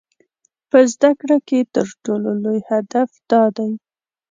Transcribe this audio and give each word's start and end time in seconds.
په 0.69 0.77
زده 0.93 1.11
کړه 1.19 1.37
کې 1.47 1.59
تر 1.75 1.87
ټولو 2.03 2.29
لوی 2.43 2.59
هدف 2.69 3.09
دا 3.31 3.43
دی. 3.57 3.71